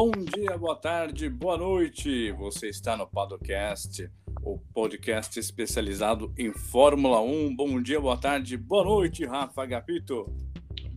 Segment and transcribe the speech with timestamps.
[0.00, 2.30] Bom dia, boa tarde, boa noite.
[2.30, 4.08] Você está no Padocast,
[4.44, 7.56] o podcast especializado em Fórmula 1.
[7.56, 10.32] Bom dia, boa tarde, boa noite, Rafa Gapito.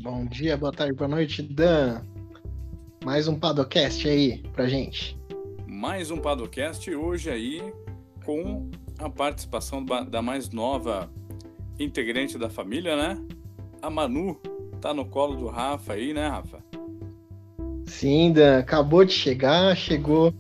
[0.04, 2.06] Bom dia, boa tarde, boa noite, Dan.
[3.04, 5.20] Mais um Padocast aí pra gente.
[5.66, 7.74] Mais um Padocast hoje aí
[8.24, 11.12] com a participação da mais nova
[11.80, 13.20] integrante da família, né?
[13.82, 14.40] A Manu
[14.80, 16.71] tá no colo do Rafa aí, né, Rafa?
[17.92, 20.34] Sim, Dan, acabou de chegar, chegou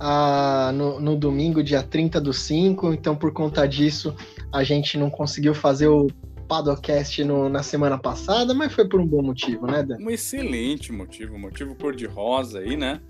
[0.00, 4.14] a, no, no, domingo, dia 30 do 5, então por conta disso
[4.52, 6.08] a gente não conseguiu fazer o
[6.48, 9.96] Padocast no, na semana passada, mas foi por um bom motivo, né, Dan?
[10.00, 13.00] Um excelente motivo, motivo cor-de-rosa aí, né?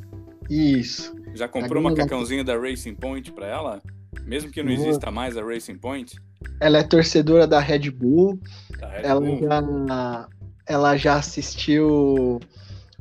[0.51, 1.17] Isso.
[1.35, 3.83] Já comprou uma cacãozinha da Racing Point para ela?
[4.27, 6.21] Mesmo que não exista mais a Racing Point?
[6.61, 8.39] Ela é torcedora da Red Bull.
[8.79, 9.41] Da Red ela, Bull.
[9.41, 10.29] Já,
[10.67, 12.39] ela já assistiu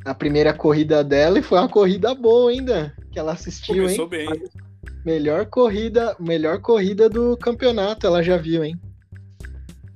[0.05, 4.09] a primeira corrida dela e foi uma corrida boa ainda que ela assistiu, Começou hein?
[4.09, 4.43] bem.
[5.05, 8.79] Melhor corrida, melhor corrida do campeonato, ela já viu, hein?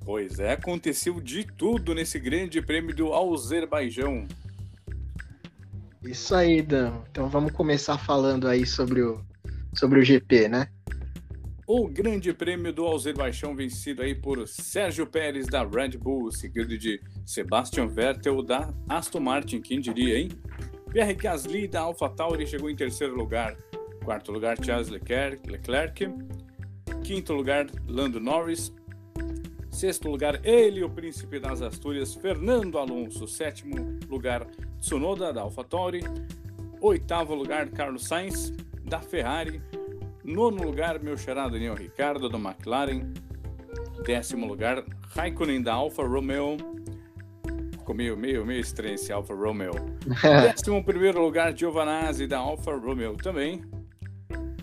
[0.03, 4.27] Pois é, aconteceu de tudo nesse grande prêmio do Azerbaijão.
[6.03, 6.93] Isso aí, Dan.
[7.11, 9.23] Então vamos começar falando aí sobre o,
[9.73, 10.67] sobre o GP, né?
[11.67, 16.99] O Grande Prêmio do Azerbaijão vencido aí por Sérgio Pérez da Red Bull, seguido de
[17.25, 20.29] Sebastian Vettel da Aston Martin, quem diria, hein?
[20.91, 23.55] Pierre Gasly da AlphaTauri chegou em terceiro lugar.
[24.03, 25.49] Quarto lugar, Charles Leclerc.
[25.49, 26.09] Leclerc.
[27.03, 28.73] Quinto lugar, Lando Norris.
[29.69, 33.27] Sexto lugar, ele, o príncipe das Astúrias, Fernando Alonso.
[33.27, 34.45] Sétimo lugar,
[34.79, 36.01] Tsunoda da AlphaTauri.
[36.81, 38.51] Oitavo lugar, Carlos Sainz
[38.83, 39.61] da Ferrari.
[40.23, 43.11] Nono lugar, meu xará Daniel Ricardo, da McLaren.
[44.05, 44.83] Décimo lugar,
[45.15, 46.57] Raikkonen da Alfa Romeo.
[47.71, 49.73] Ficou meio, meio, meio estranho esse Alfa Romeo.
[50.43, 53.63] Décimo primeiro lugar, Giovanazzi da Alfa Romeo também.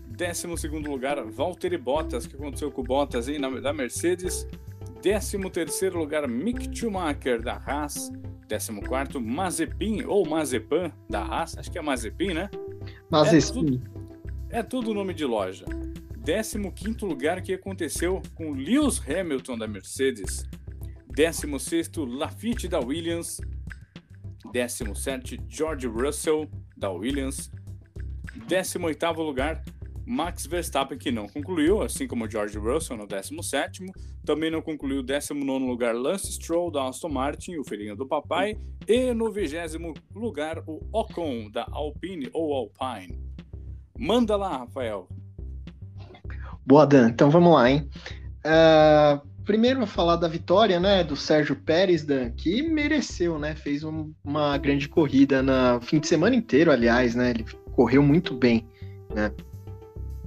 [0.06, 4.46] Décimo segundo lugar, Valtteri Bottas, que aconteceu com o Bottas aí na, da Mercedes.
[5.02, 8.10] Décimo terceiro lugar, Mick Schumacher da Haas.
[8.48, 11.56] Décimo quarto, Mazepin ou Mazepan da Haas.
[11.58, 12.50] Acho que é Mazepin, né?
[13.10, 13.80] Mazepin.
[14.50, 15.66] É tudo nome de loja.
[16.24, 20.48] 15 lugar que aconteceu com Lewis Hamilton da Mercedes.
[21.14, 23.40] 16 Lafitte da Williams.
[24.50, 27.50] 17 George Russell da Williams.
[28.46, 29.62] 18 lugar
[30.06, 33.84] Max Verstappen, que não concluiu, assim como George Russell no 17.
[34.24, 38.56] Também não concluiu o 19 lugar Lance Stroll da Aston Martin, o filhinho do papai.
[38.86, 39.54] E no 20
[40.14, 43.28] lugar o Ocon da Alpine ou Alpine.
[43.98, 45.08] Manda lá, Rafael.
[46.64, 47.08] Boa, Dan.
[47.08, 47.88] Então vamos lá, hein?
[48.46, 53.56] Uh, primeiro vou falar da vitória, né, do Sérgio Pérez, Dan, que mereceu, né?
[53.56, 57.30] Fez um, uma grande corrida na fim de semana inteiro, aliás, né?
[57.30, 58.66] Ele correu muito bem,
[59.12, 59.32] né?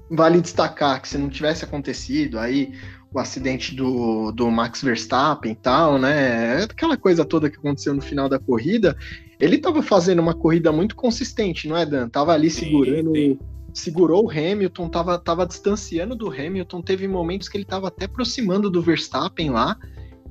[0.10, 2.74] Vale destacar que se não tivesse acontecido aí
[3.14, 6.64] o acidente do, do Max Verstappen e tal, né?
[6.64, 8.98] Aquela coisa toda que aconteceu no final da corrida,
[9.40, 12.10] ele estava fazendo uma corrida muito consistente, não é, Dan?
[12.10, 17.48] Tava ali segurando sim, sim segurou o Hamilton, tava, tava distanciando do Hamilton, teve momentos
[17.48, 19.78] que ele estava até aproximando do Verstappen lá.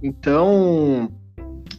[0.03, 1.13] Então,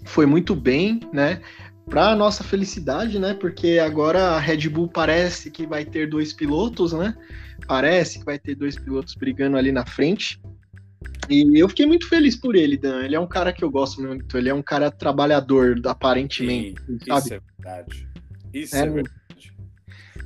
[0.06, 1.42] foi muito bem, né?
[1.90, 3.34] Para nossa felicidade, né?
[3.34, 7.16] Porque agora a Red Bull parece que vai ter dois pilotos, né?
[7.68, 10.42] Parece que vai ter dois pilotos brigando ali na frente.
[11.30, 13.04] E eu fiquei muito feliz por ele, Dan.
[13.04, 14.38] Ele é um cara que eu gosto muito.
[14.38, 16.82] Ele é um cara trabalhador, aparentemente.
[16.86, 18.08] Sim, isso é verdade.
[18.54, 19.21] Isso é, é verdade.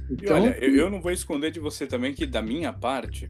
[0.10, 3.30] Então, olha, eu, eu, não vou esconder de você também que, da minha parte,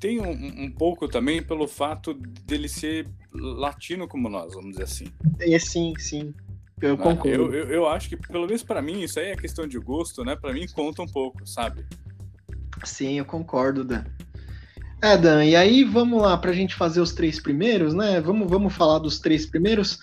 [0.00, 5.06] tem um, um, pouco também pelo fato dele ser latino como nós, vamos dizer assim.
[5.40, 6.34] É, sim, sim.
[6.80, 7.02] Eu né?
[7.02, 7.28] concordo.
[7.28, 10.24] Eu, eu, eu, acho que, pelo menos para mim, isso aí é questão de gosto,
[10.24, 10.36] né?
[10.36, 11.84] Para mim conta um pouco, sabe?
[12.84, 14.04] Sim, eu concordo, Dan.
[15.02, 18.20] É, Dan, e aí vamos lá para a gente fazer os três primeiros, né?
[18.20, 19.98] Vamos, vamos falar dos três primeiros.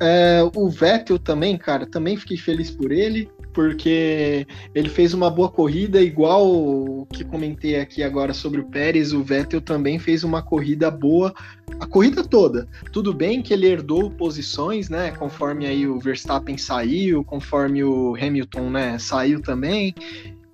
[0.00, 5.48] É, o Vettel também, cara, também fiquei feliz por ele porque ele fez uma boa
[5.48, 10.42] corrida, igual o que comentei aqui agora sobre o Pérez, o Vettel também fez uma
[10.42, 11.32] corrida boa,
[11.80, 12.68] a corrida toda.
[12.92, 18.68] Tudo bem que ele herdou posições, né, conforme aí o Verstappen saiu, conforme o Hamilton,
[18.68, 19.94] né, saiu também.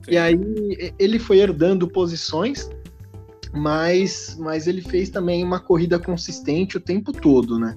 [0.06, 0.38] E aí
[0.96, 2.70] ele foi herdando posições,
[3.52, 7.76] mas, mas ele fez também uma corrida consistente o tempo todo, né?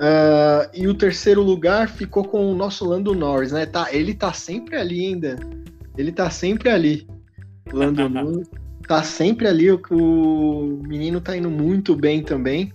[0.00, 3.66] Uh, e o terceiro lugar ficou com o nosso Lando Norris, né?
[3.66, 5.36] Tá, ele tá sempre ali ainda.
[5.96, 7.06] Ele tá sempre ali.
[7.70, 8.48] Lando Norris
[8.88, 9.70] tá sempre ali.
[9.70, 12.72] O, o menino tá indo muito bem também,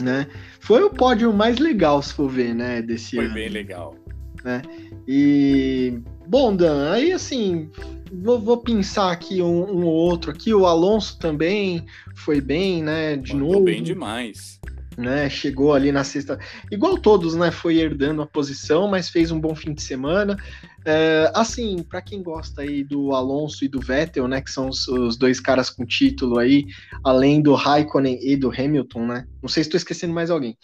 [0.00, 0.26] né?
[0.60, 2.80] Foi o pódio mais legal, se for ver, né?
[2.80, 3.34] Desse Foi ano.
[3.34, 3.94] bem legal.
[4.42, 4.62] né?
[5.06, 7.68] E bom, Dan, aí assim,
[8.10, 11.84] vou, vou pensar aqui um, um outro aqui, o Alonso também
[12.14, 13.16] foi bem, né?
[13.16, 13.64] De Mandou novo.
[13.64, 14.59] bem demais.
[15.00, 16.38] Né, chegou ali na sexta,
[16.70, 17.50] igual todos, né?
[17.50, 20.36] Foi herdando a posição, mas fez um bom fim de semana.
[20.84, 24.86] É, assim, para quem gosta aí do Alonso e do Vettel, né, que são os,
[24.88, 26.66] os, dois caras com título aí,
[27.02, 29.26] além do Raikkonen e do Hamilton, né?
[29.42, 30.54] Não sei se estou esquecendo mais alguém.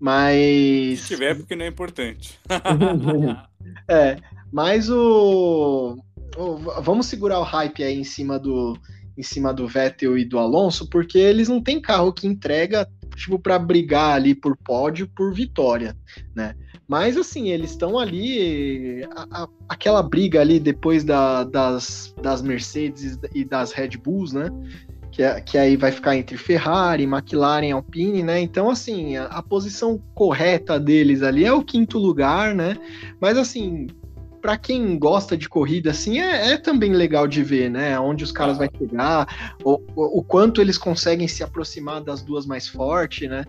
[0.00, 1.00] Mas.
[1.00, 2.38] Se tiver, porque não é importante.
[3.88, 4.16] é,
[4.52, 5.98] mas o,
[6.36, 8.78] o, Vamos segurar o hype aí em cima do.
[9.16, 12.88] Em cima do Vettel e do Alonso, porque eles não têm carro que entrega,
[13.18, 15.96] tipo, para brigar ali por pódio, por vitória,
[16.34, 16.54] né?
[16.86, 19.04] Mas assim, eles estão ali.
[19.14, 24.48] A, a, aquela briga ali depois da, das, das Mercedes e das Red Bulls, né?
[25.18, 28.40] que, é, que aí vai ficar entre Ferrari, McLaren, Alpine, né?
[28.40, 32.76] Então, assim, a, a posição correta deles ali é o quinto lugar, né?
[33.20, 33.88] Mas, assim,
[34.40, 37.98] para quem gosta de corrida, assim, é, é, também legal de ver, né?
[37.98, 42.68] Onde os caras vão chegar, o, o, quanto eles conseguem se aproximar das duas mais
[42.68, 43.44] fortes, né?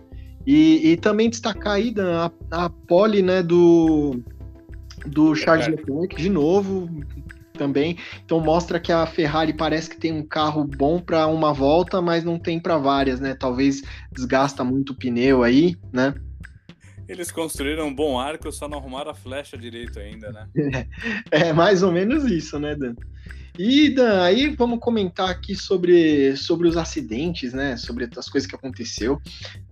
[0.46, 2.30] E, e também destacar aí a,
[2.64, 4.20] a pole, né, do,
[5.06, 6.88] do Charles Leclerc, de novo,
[7.60, 7.98] também.
[8.24, 12.24] Então mostra que a Ferrari parece que tem um carro bom para uma volta, mas
[12.24, 13.34] não tem para várias, né?
[13.34, 16.14] Talvez desgasta muito o pneu aí, né?
[17.10, 20.48] Eles construíram um bom arco, só não arrumaram a flecha direito ainda, né?
[21.30, 22.94] é mais ou menos isso, né, Dan?
[23.58, 27.76] E Dan, aí vamos comentar aqui sobre, sobre os acidentes, né?
[27.76, 29.20] Sobre as coisas que aconteceu.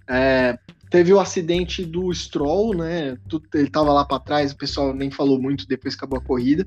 [0.08, 0.58] É,
[0.90, 3.18] Teve o acidente do Stroll, né?
[3.54, 6.66] Ele estava lá para trás, o pessoal nem falou muito depois que acabou a corrida,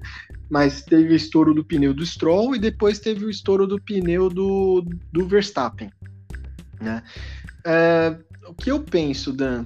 [0.49, 4.29] mas teve o estouro do pneu do Stroll e depois teve o estouro do pneu
[4.29, 5.91] do, do Verstappen,
[6.79, 7.01] né?
[7.65, 8.15] É,
[8.47, 9.65] o que eu penso, Dan?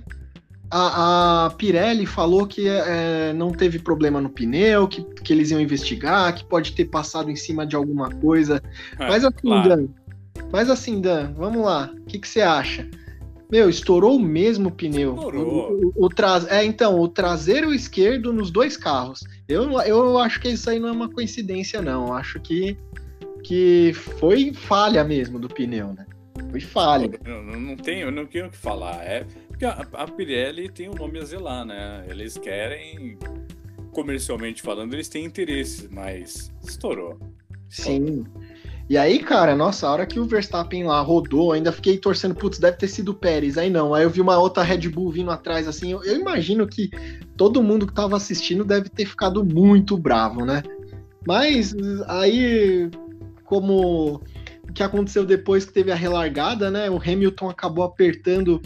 [0.70, 5.62] A, a Pirelli falou que é, não teve problema no pneu, que, que eles iam
[5.62, 8.62] investigar, que pode ter passado em cima de alguma coisa.
[9.00, 9.70] É, mas assim, claro.
[9.70, 9.88] Dan,
[10.52, 11.92] mas assim, Dan, vamos lá.
[11.98, 12.90] O que, que você acha?
[13.52, 15.16] Meu, estourou o mesmo pneu.
[15.16, 15.72] Estourou.
[15.96, 16.48] O, o, o.
[16.50, 19.24] É, então, o traseiro esquerdo nos dois carros.
[19.48, 22.08] Eu, eu acho que isso aí não é uma coincidência, não.
[22.08, 22.76] Eu acho que,
[23.44, 26.06] que foi falha mesmo do pneu, né?
[26.50, 27.12] Foi falha.
[27.24, 29.04] Não, não, não tenho, não tenho o que falar.
[29.04, 32.06] É porque a, a Pirelli tem um nome a zelar, né?
[32.10, 33.18] Eles querem,
[33.94, 37.18] comercialmente falando, eles têm interesse, mas estourou.
[37.70, 38.26] Sim.
[38.90, 42.60] E aí, cara, nossa, a hora que o Verstappen lá rodou, ainda fiquei torcendo, putz,
[42.60, 43.58] deve ter sido o Pérez.
[43.58, 45.94] Aí não, aí eu vi uma outra Red Bull vindo atrás, assim.
[45.94, 46.90] Eu, eu imagino que
[47.38, 50.62] todo mundo que tava assistindo deve ter ficado muito bravo, né?
[51.26, 51.74] Mas
[52.08, 52.92] aí,
[53.46, 54.22] como
[54.70, 56.90] o que aconteceu depois que teve a relargada, né?
[56.90, 58.62] O Hamilton acabou apertando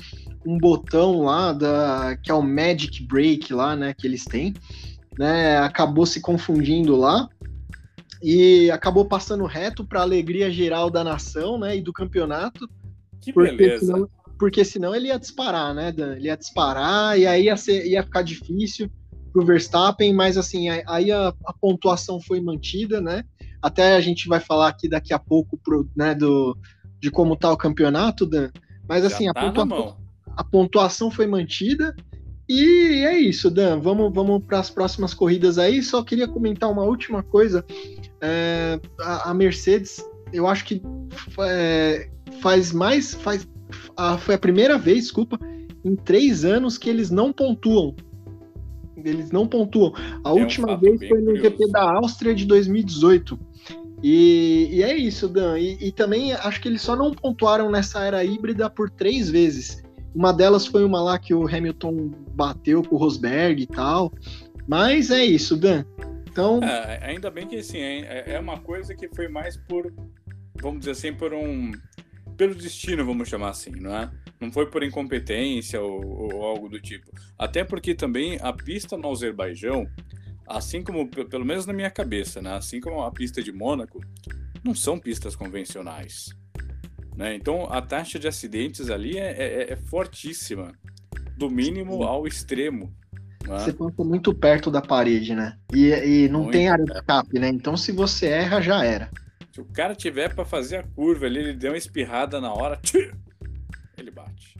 [0.45, 4.53] um botão lá da que é o Magic Break lá, né, que eles têm,
[5.17, 5.57] né?
[5.57, 7.27] Acabou se confundindo lá
[8.21, 12.69] e acabou passando reto para a alegria geral da nação, né, e do campeonato.
[13.21, 13.85] Que porque beleza.
[13.85, 16.15] Senão, porque senão ele ia disparar, né, Dan?
[16.15, 18.89] Ele ia disparar e aí ia, ser, ia ficar difícil
[19.33, 23.23] pro Verstappen, mas assim, aí a, a, pontuação foi mantida, né?
[23.61, 26.57] Até a gente vai falar aqui daqui a pouco pro, né, do,
[26.99, 28.49] de como tá o campeonato, Dan.
[28.87, 29.97] Mas assim, a, tá pontua,
[30.39, 31.93] a pontuação foi mantida
[32.47, 33.81] e é isso, Dan.
[33.81, 35.83] Vamos, vamos para as próximas corridas aí.
[35.83, 37.63] Só queria comentar uma última coisa.
[38.21, 40.81] É, a, a, Mercedes, eu acho que
[41.41, 42.09] é,
[42.41, 43.13] faz mais.
[43.13, 43.45] Faz,
[43.97, 45.37] a, foi a primeira vez, desculpa,
[45.83, 47.93] em três anos que eles não pontuam.
[48.95, 49.93] Eles não pontuam.
[50.23, 51.49] A é última um vez foi no curioso.
[51.49, 53.37] GP da Áustria de 2018.
[54.01, 55.59] E, e é isso, Dan.
[55.59, 59.83] E, e também acho que eles só não pontuaram nessa era híbrida por três vezes.
[60.13, 64.11] Uma delas foi uma lá que o Hamilton bateu com o Rosberg e tal.
[64.67, 65.83] Mas é isso, Dan.
[66.27, 66.63] Então.
[66.63, 69.91] É, ainda bem que assim, é, é uma coisa que foi mais por,
[70.61, 71.71] vamos dizer assim, por um.
[72.37, 74.11] pelo destino, vamos chamar assim, não é?
[74.39, 77.11] Não foi por incompetência ou, ou algo do tipo.
[77.37, 79.87] Até porque também a pista no Azerbaijão,
[80.47, 82.53] assim como, pelo menos na minha cabeça, né?
[82.53, 83.99] Assim como a pista de Mônaco,
[84.63, 86.29] não são pistas convencionais.
[87.19, 87.35] Né?
[87.35, 90.71] Então a taxa de acidentes ali é, é, é fortíssima,
[91.35, 92.93] do mínimo ao extremo.
[93.45, 93.59] Né?
[93.59, 95.57] Você passa muito perto da parede, né?
[95.73, 97.49] E, e não muito tem área de escape, né?
[97.49, 99.09] Então se você erra, já era.
[99.51, 102.79] Se o cara tiver para fazer a curva ali, ele deu uma espirrada na hora,
[103.97, 104.57] ele bate.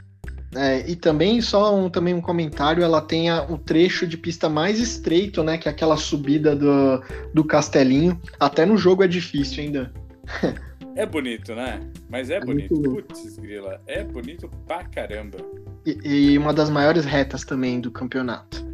[0.54, 4.82] É, e também, só um, também um comentário, ela tem o trecho de pista mais
[4.82, 5.58] estreito, né?
[5.58, 7.02] Que é aquela subida do,
[7.34, 8.20] do castelinho.
[8.38, 9.94] Até no jogo é difícil ainda.
[11.00, 11.80] É bonito, né?
[12.10, 12.76] Mas é, é bonito.
[12.82, 13.82] Putz, grila.
[13.88, 15.38] É bonito pra caramba.
[15.86, 18.68] E, e, uma das maiores retas também do campeonato.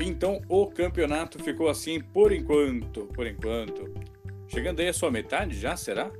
[0.00, 3.92] Então o campeonato ficou assim por enquanto, por enquanto.
[4.46, 6.12] Chegando aí a sua metade já, será?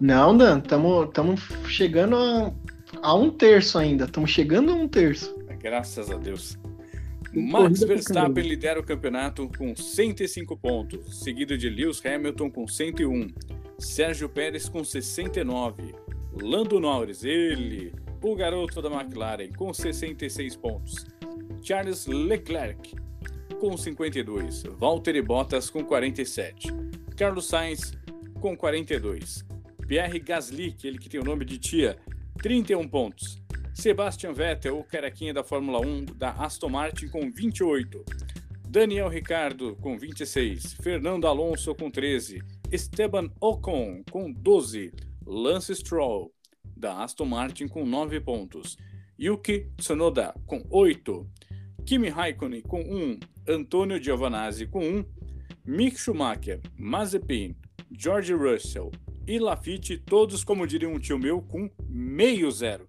[0.00, 2.52] Não, Dan, estamos chegando a,
[3.02, 4.04] a, um terço ainda.
[4.04, 5.36] Estamos chegando a um terço.
[5.58, 6.56] Graças a Deus.
[7.36, 13.28] Max Verstappen lidera o campeonato com 105 pontos, seguido de Lewis Hamilton com 101,
[13.78, 15.94] Sérgio Pérez com 69,
[16.40, 21.06] Lando Norris, ele, o garoto da McLaren, com 66 pontos,
[21.60, 22.94] Charles Leclerc
[23.58, 26.68] com 52, Valtteri Bottas com 47,
[27.16, 27.92] Carlos Sainz
[28.40, 29.44] com 42,
[29.88, 31.98] Pierre Gasly, ele que tem o nome de tia,
[32.40, 33.43] 31 pontos,
[33.74, 38.04] Sebastian Vettel, o caraquinha da Fórmula 1 da Aston Martin com 28.
[38.68, 40.74] Daniel Ricardo com 26.
[40.74, 42.40] Fernando Alonso com 13.
[42.70, 44.92] Esteban Ocon com 12.
[45.26, 46.32] Lance Stroll
[46.76, 48.76] da Aston Martin com 9 pontos.
[49.20, 51.28] Yuki Tsunoda com 8.
[51.84, 53.18] Kimi Raikkonen com 1.
[53.48, 55.04] Antonio Giovanazzi com 1.
[55.66, 57.56] Mick Schumacher, Mazepin,
[57.90, 58.92] George Russell
[59.26, 62.86] e Lafitte, todos, como diria um tio meu, com meio zero.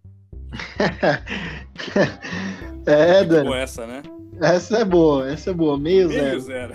[2.86, 3.44] é, Dan.
[3.44, 4.01] Boa essa, né?
[4.41, 5.77] Essa é boa, essa é boa.
[5.77, 6.41] Meio, Meio zero.
[6.41, 6.74] zero.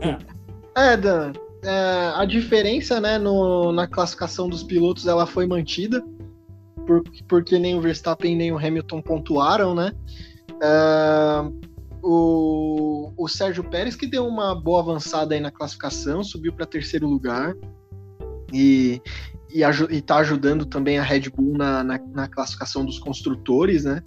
[0.76, 1.32] é, Dan.
[1.62, 6.04] É, a diferença, né, no, na classificação dos pilotos, ela foi mantida,
[6.86, 9.92] por, porque nem o Verstappen nem o Hamilton pontuaram, né?
[10.62, 11.68] É,
[12.02, 17.08] o, o Sérgio Pérez que deu uma boa avançada aí na classificação, subiu para terceiro
[17.08, 17.54] lugar.
[18.52, 19.00] E,
[19.50, 24.02] e, está ajudando também a Red Bull na, na, na classificação dos construtores, né?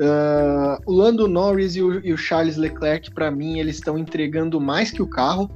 [0.00, 4.60] Uh, o Lando Norris e o, e o Charles Leclerc, para mim, eles estão entregando
[4.60, 5.50] mais que o carro.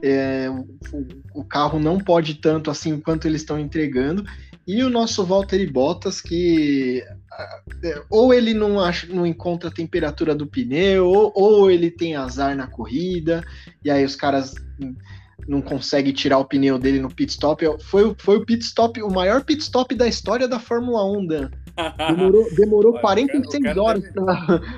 [0.00, 4.24] É, o, o, carro não pode tanto assim quanto eles estão entregando.
[4.64, 7.02] E o nosso Valtteri Bottas, que
[7.82, 12.14] uh, ou ele não, acha, não encontra a temperatura do pneu, ou, ou ele tem
[12.14, 13.42] azar na corrida,
[13.84, 14.54] e aí os caras
[15.48, 17.64] não consegue tirar o pneu dele no pit stop.
[17.80, 21.50] Foi, foi o pit stop, o maior pit stop da história da Fórmula 1, Dan.
[21.96, 24.04] Demorou, demorou Olha, 46 cara, horas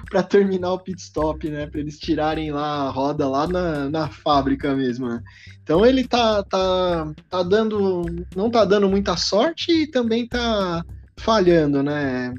[0.08, 1.66] para terminar o pit stop, né?
[1.66, 5.20] Para eles tirarem lá a roda lá na, na fábrica mesmo, né?
[5.62, 8.04] Então ele tá, tá, tá dando.
[8.36, 10.84] não tá dando muita sorte e também tá
[11.16, 12.32] falhando, né?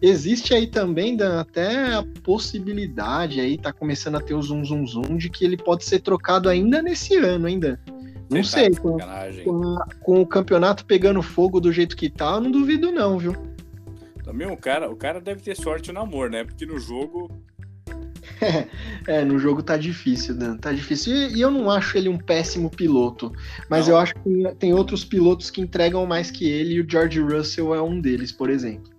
[0.00, 4.86] Existe aí também Dan, até a possibilidade aí, tá começando a ter o zoom zoom
[4.86, 7.80] zoom de que ele pode ser trocado ainda nesse ano ainda.
[8.30, 8.98] Não Você sei, tá com,
[9.44, 13.34] com, com, o campeonato pegando fogo do jeito que tá, eu não duvido não, viu?
[14.22, 16.44] Também o cara, o cara deve ter sorte no amor, né?
[16.44, 17.30] Porque no jogo
[19.08, 20.56] é, no jogo tá difícil, Dan.
[20.56, 21.14] Tá difícil.
[21.14, 23.32] E, e, eu não acho ele um péssimo piloto.
[23.68, 23.94] Mas não.
[23.94, 27.74] eu acho que tem outros pilotos que entregam mais que ele, e o George Russell
[27.74, 28.97] é um deles, por exemplo.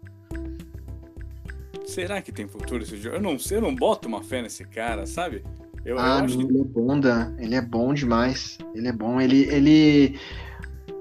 [1.89, 3.15] Será que tem futuro esse jogo?
[3.15, 5.43] Eu não sei, eu não boto uma fé nesse cara, sabe?
[5.84, 6.43] Eu, ah, eu acho que...
[6.43, 7.36] ele é bom, Dan.
[7.39, 8.60] Ele é bom demais.
[8.75, 9.19] Ele é bom.
[9.19, 9.48] Ele.
[9.50, 10.19] ele...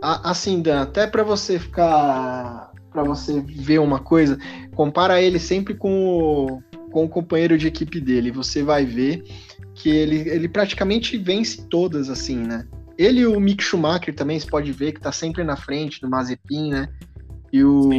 [0.01, 2.73] Assim, Dan, até para você ficar.
[2.91, 4.39] para você ver uma coisa,
[4.75, 8.31] compara ele sempre com o, com o companheiro de equipe dele.
[8.31, 9.25] Você vai ver
[9.75, 12.67] que ele, ele praticamente vence todas, assim, né?
[12.97, 16.09] Ele e o Mick Schumacher também, você pode ver que tá sempre na frente do
[16.09, 16.89] Mazepin, né?
[17.53, 17.91] E o,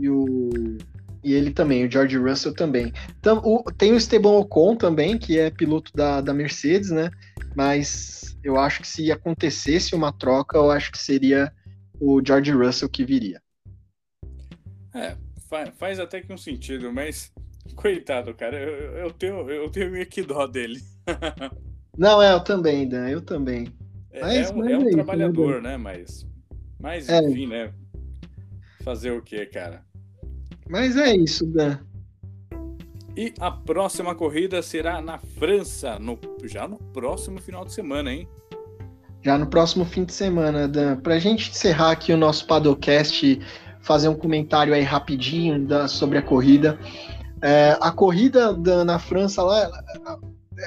[0.00, 0.78] e o
[1.22, 2.92] e ele também, o George Russell também.
[3.18, 7.10] Então, o, tem o Esteban Ocon também, que é piloto da, da Mercedes, né?
[7.54, 11.52] Mas eu acho que se acontecesse uma troca, eu acho que seria
[12.00, 13.42] o George Russell que viria.
[14.94, 15.16] É,
[15.48, 17.32] faz, faz até que um sentido, mas
[17.74, 20.80] coitado, cara, eu, eu tenho, eu tenho meio que dó dele.
[21.96, 23.66] Não, é, eu também, Dan, eu também.
[24.12, 25.76] É, mas, é, um, é um trabalhador, né?
[25.76, 26.24] Mas,
[26.78, 27.18] mas é.
[27.20, 27.72] enfim, né?
[28.84, 29.84] Fazer o que, cara?
[30.68, 31.78] Mas é isso, Dan.
[33.16, 38.28] E a próxima corrida será na França, no, já no próximo final de semana, hein?
[39.22, 40.96] Já no próximo fim de semana, Dan.
[41.00, 43.40] Pra gente encerrar aqui o nosso Padocast,
[43.80, 46.78] fazer um comentário aí rapidinho da, sobre a corrida.
[47.42, 49.68] É, a corrida da, na França lá,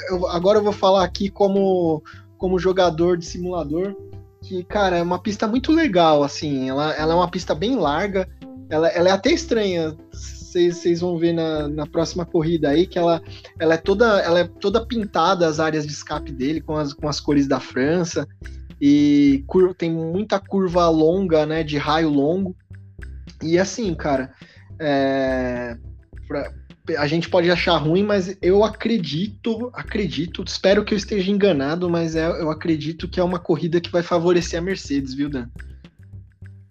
[0.10, 2.04] eu, agora eu vou falar aqui como,
[2.38, 3.96] como jogador de simulador,
[4.42, 8.28] que, cara, é uma pista muito legal, assim, ela, ela é uma pista bem larga,
[8.72, 9.96] ela, ela é até estranha.
[10.12, 13.22] Vocês vão ver na, na próxima corrida aí que ela,
[13.60, 17.08] ela, é toda, ela é toda pintada as áreas de escape dele com as, com
[17.08, 18.28] as cores da França
[18.82, 22.56] e cur, tem muita curva longa, né, de raio longo.
[23.42, 24.34] E assim, cara,
[24.80, 25.78] é,
[26.28, 26.52] pra,
[26.98, 32.16] a gente pode achar ruim, mas eu acredito, acredito, espero que eu esteja enganado, mas
[32.16, 35.48] é, eu acredito que é uma corrida que vai favorecer a Mercedes, viu, Dan?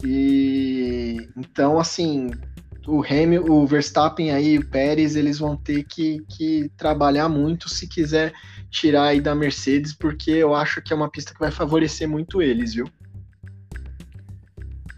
[0.03, 2.31] E então, assim,
[2.87, 7.87] o Hamilton, o Verstappen aí, o Pérez, eles vão ter que, que trabalhar muito se
[7.87, 8.33] quiser
[8.69, 12.41] tirar aí da Mercedes, porque eu acho que é uma pista que vai favorecer muito
[12.41, 12.87] eles, viu?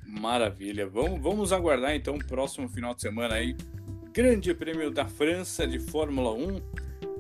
[0.05, 0.88] Maravilha.
[0.88, 3.57] Vamos, vamos aguardar então o próximo final de semana aí.
[4.13, 6.62] Grande Prêmio da França de Fórmula 1.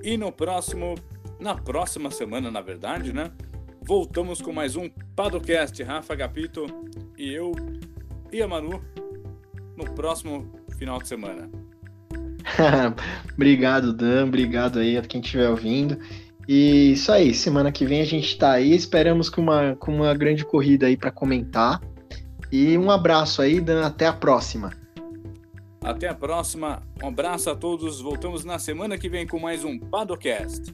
[0.03, 0.95] E no próximo,
[1.39, 3.31] na próxima semana, na verdade, né?
[3.81, 6.65] Voltamos com mais um Padocast, Rafa Gapito
[7.17, 7.53] e eu
[8.31, 8.81] e a Manu
[9.75, 11.49] no próximo final de semana.
[13.33, 14.25] obrigado, Dan.
[14.27, 15.97] Obrigado aí a quem estiver ouvindo.
[16.47, 18.73] E isso aí, semana que vem a gente está aí.
[18.73, 21.81] Esperamos com uma, com uma grande corrida aí para comentar.
[22.51, 23.85] E um abraço aí, Dan.
[23.85, 24.71] Até a próxima.
[25.81, 26.81] Até a próxima.
[27.01, 28.01] Um abraço a todos.
[28.01, 30.73] Voltamos na semana que vem com mais um Padocast.